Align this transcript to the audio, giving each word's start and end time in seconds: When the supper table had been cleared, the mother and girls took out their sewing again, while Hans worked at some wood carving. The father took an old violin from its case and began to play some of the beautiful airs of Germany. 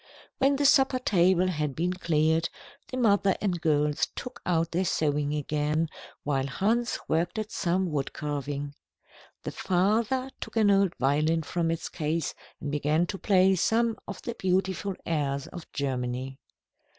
When 0.39 0.55
the 0.55 0.65
supper 0.65 0.97
table 0.97 1.45
had 1.47 1.75
been 1.75 1.93
cleared, 1.93 2.49
the 2.87 2.97
mother 2.97 3.35
and 3.39 3.61
girls 3.61 4.07
took 4.15 4.41
out 4.47 4.71
their 4.71 4.83
sewing 4.83 5.35
again, 5.35 5.89
while 6.23 6.47
Hans 6.47 6.97
worked 7.07 7.37
at 7.37 7.51
some 7.51 7.85
wood 7.85 8.11
carving. 8.11 8.73
The 9.43 9.51
father 9.51 10.31
took 10.39 10.55
an 10.55 10.71
old 10.71 10.95
violin 10.95 11.43
from 11.43 11.69
its 11.69 11.87
case 11.87 12.33
and 12.59 12.71
began 12.71 13.05
to 13.05 13.19
play 13.19 13.53
some 13.53 13.95
of 14.07 14.23
the 14.23 14.33
beautiful 14.33 14.95
airs 15.05 15.45
of 15.45 15.71
Germany. 15.71 16.39